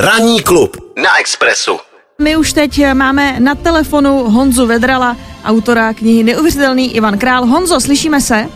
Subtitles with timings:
[0.00, 1.78] Ranní klub na Expressu.
[2.18, 7.46] My už teď máme na telefonu Honzu Vedrala, autora knihy Neuvěřitelný Ivan Král.
[7.46, 8.48] Honzo, slyšíme se?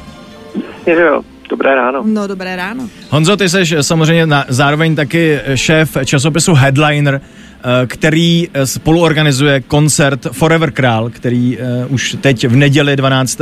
[0.87, 2.03] Jo, dobré ráno.
[2.07, 2.88] No, dobré ráno.
[3.11, 10.27] Honzo, ty jsi samozřejmě na, zároveň taky šéf časopisu Headliner, eh, který eh, spoluorganizuje koncert
[10.33, 13.41] Forever Král, který už teď v neděli 12.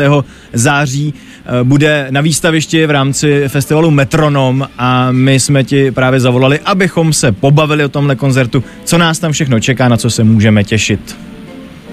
[0.52, 1.14] září
[1.62, 7.32] bude na výstavišti v rámci festivalu Metronom a my jsme ti právě zavolali, abychom se
[7.32, 11.16] pobavili o tomhle koncertu, co nás tam všechno čeká, na co se můžeme těšit.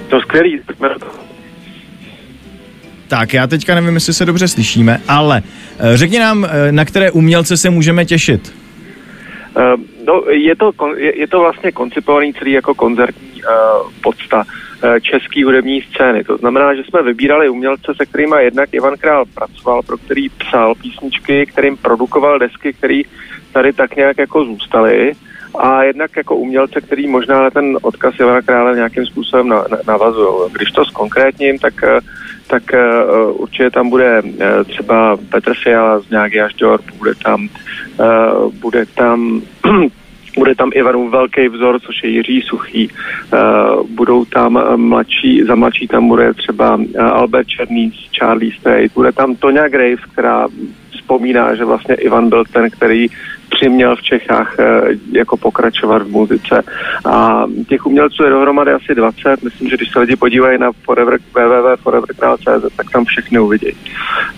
[0.09, 0.59] To skvělý,
[3.09, 7.11] Tak, já teďka nevím, jestli se dobře slyšíme, ale uh, řekni nám, uh, na které
[7.11, 8.53] umělce se můžeme těšit.
[9.57, 9.63] Uh,
[10.07, 15.43] no, je to, je, je to vlastně koncipovaný celý jako koncertní uh, podsta uh, český
[15.43, 16.23] hudební scény.
[16.23, 20.75] To znamená, že jsme vybírali umělce, se kterými jednak Ivan Král pracoval, pro který psal
[20.75, 23.03] písničky, kterým produkoval desky, který
[23.53, 25.13] tady tak nějak jako zůstaly
[25.59, 29.77] a jednak jako umělce, který možná na ten odkaz Ivana Krále nějakým způsobem na, na,
[29.87, 30.51] navazují.
[30.51, 31.73] Když to zkonkrétním, tak,
[32.49, 36.53] tak uh, určitě tam bude uh, třeba Petr Fiala z nějaký až
[36.97, 37.49] bude tam,
[37.99, 39.41] uh, bude tam
[40.37, 42.89] Bude tam Ivanův velký vzor, což je Jiří Suchý.
[42.89, 46.79] Uh, budou tam mladší, za mladší tam bude třeba
[47.11, 48.93] Albert Černý z Charlie State.
[48.93, 50.47] Bude tam Tonya Graves, která
[50.91, 53.07] vzpomíná, že vlastně Ivan byl ten, který
[53.59, 56.63] přiměl v Čechách eh, jako pokračovat v muzice.
[57.05, 59.43] A těch umělců je dohromady asi 20.
[59.43, 63.71] Myslím, že když se lidi podívají na forever, www.forever.cz, tak tam všechny uvidí.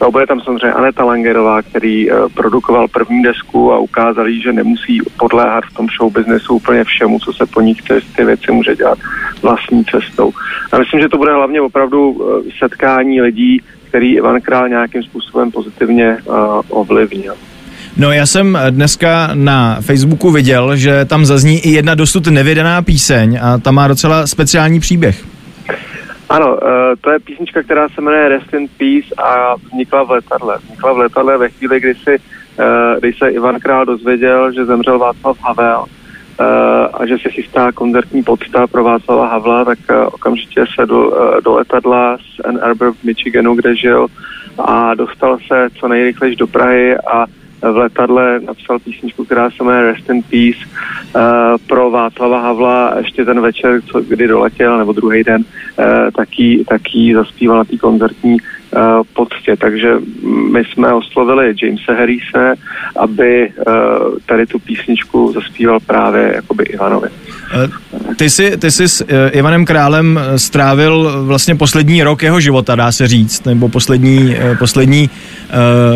[0.02, 4.54] No, bude tam samozřejmě Aneta Langerová, který eh, produkoval první desku a ukázal jí, že
[4.54, 8.52] nemusí podléhat v tom show businessu úplně všemu, co se po ní chce, ty věci
[8.52, 8.98] může dělat
[9.42, 10.32] vlastní cestou.
[10.72, 15.52] A myslím, že to bude hlavně opravdu eh, setkání lidí, který Ivan Král nějakým způsobem
[15.52, 17.36] pozitivně uh, ovlivnil.
[17.98, 23.40] No já jsem dneska na Facebooku viděl, že tam zazní i jedna dosud nevydaná píseň
[23.42, 25.26] a ta má docela speciální příběh.
[26.30, 26.60] Ano, uh,
[27.02, 30.58] to je písnička, která se jmenuje Rest in Peace a vznikla v letadle.
[30.64, 32.18] Vznikla v letadle ve chvíli, kdy, si,
[32.60, 36.46] uh, kdy se Ivan Král dozvěděl, že zemřel Václav Havel uh,
[36.94, 41.14] a že se chystá koncertní podsta pro Václava Havla, tak okamžitě sedl
[41.44, 44.08] do letadla z Ann Arbor v Michiganu, kde žil
[44.60, 47.26] a dostal se co nejrychlejš do Prahy a
[47.62, 50.60] v letadle napsal písničku, která se jmenuje Rest in Peace.
[51.16, 51.22] Uh,
[51.68, 55.42] pro Václava Havla ještě ten večer, co, kdy doletěl, nebo druhý den,
[55.80, 55.86] uh,
[56.16, 58.38] taky, taky zaspíval na té koncertní
[59.14, 59.56] poctě.
[59.58, 59.94] Takže
[60.52, 62.54] my jsme oslovili Jamesa Harrise,
[63.00, 63.74] aby uh,
[64.26, 67.08] tady tu písničku zaspíval právě jakoby Ivanovi.
[68.16, 73.08] Ty jsi, ty jsi s Ivanem Králem strávil vlastně poslední rok jeho života, dá se
[73.08, 75.10] říct, nebo poslední, poslední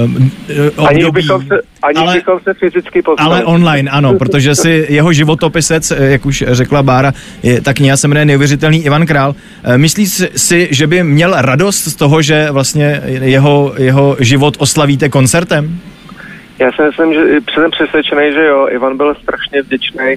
[0.07, 0.87] uh, období.
[0.87, 3.31] Ani bychom se, ani ale, bychom se fyzicky poznali.
[3.31, 7.13] Ale online, ano, protože si jeho životopisec, jak už řekla Bára,
[7.43, 9.35] je, ta kniha se jmenuje Neuvěřitelný Ivan Král.
[9.77, 12.64] Myslíš si, že by měl radost z toho, že vlastně
[13.21, 15.79] jeho, jeho život oslavíte koncertem?
[16.59, 17.19] Já si myslím, že
[17.53, 20.15] jsem přesvědčený, že jo, Ivan byl strašně vděčný,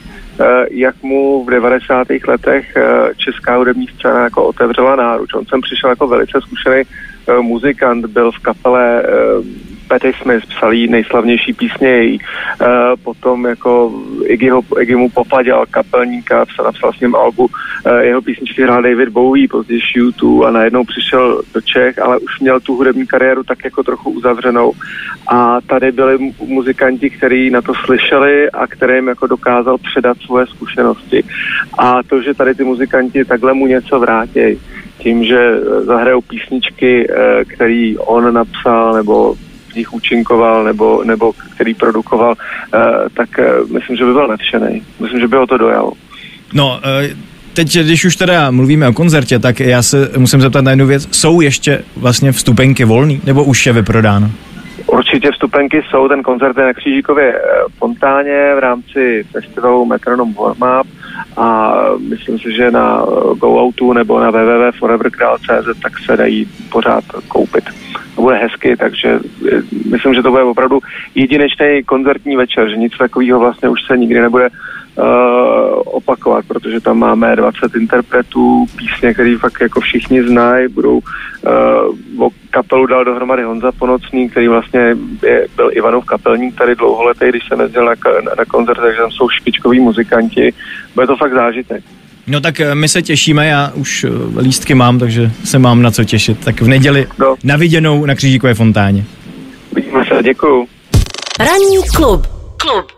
[0.70, 2.06] jak mu v 90.
[2.28, 2.74] letech
[3.16, 5.34] česká hudební scéna jako otevřela náruč.
[5.34, 6.82] On sem přišel jako velice zkušený
[7.40, 9.02] muzikant, byl v kapele
[9.88, 12.18] Patti Smith psal jí nejslavnější písně její.
[12.18, 12.66] Uh,
[13.02, 13.92] potom jako
[14.26, 17.44] Iggy, ho, Iggy mu popadil kapelníka, psal, napsal s ním albu.
[17.44, 22.40] Uh, jeho písničky hrál David Bowie, později U2 a najednou přišel do Čech, ale už
[22.40, 24.72] měl tu hudební kariéru tak jako trochu uzavřenou.
[25.26, 31.24] A tady byli muzikanti, kteří na to slyšeli a kterým jako dokázal předat svoje zkušenosti.
[31.78, 34.58] A to, že tady ty muzikanti takhle mu něco vrátí,
[34.98, 37.08] tím, že zahrajou písničky,
[37.46, 39.34] který on napsal, nebo
[39.78, 42.34] nich účinkoval nebo, nebo který produkoval,
[42.74, 42.80] uh,
[43.14, 44.82] tak uh, myslím, že by byl nadšený.
[45.00, 45.92] Myslím, že by ho to dojalo.
[46.54, 47.16] No, uh,
[47.52, 51.08] teď, když už teda mluvíme o koncertě, tak já se musím zeptat na jednu věc.
[51.10, 54.30] Jsou ještě vlastně vstupenky volný, nebo už je vyprodáno?
[54.88, 57.42] Určitě vstupenky jsou, ten koncert je na Křížikově
[57.78, 60.86] fontáně v rámci festivalu Metronom Warm Up
[61.36, 61.74] a
[62.08, 63.04] myslím si, že na
[63.38, 67.64] GoOutu nebo na www.foreverkral.cz tak se dají pořád koupit.
[68.14, 69.20] To bude hezky, takže
[69.52, 70.78] eh, myslím, že to bude opravdu
[71.14, 74.48] jedinečný koncertní večer, že nic takového vlastně už se nikdy nebude
[75.84, 82.30] opakovat, protože tam máme 20 interpretů, písně, které fakt jako všichni znají, budou uh, o
[82.50, 87.60] kapelu dal dohromady Honza Ponocný, který vlastně je, byl Ivanův kapelník tady dlouholetý, když jsem
[87.60, 87.92] jezdil na,
[88.24, 90.54] na, na koncert, takže tam jsou špičkoví muzikanti,
[90.94, 91.84] bude to fakt zážitek.
[92.26, 95.90] No tak eh, my se těšíme, já už eh, lístky mám, takže se mám na
[95.90, 96.44] co těšit.
[96.44, 97.34] Tak v neděli no.
[97.44, 99.04] na viděnou na Křížíkové fontáně.
[99.74, 100.68] Vidíme se, děkuju.
[101.38, 102.26] Ranní klub.
[102.56, 102.97] Klub.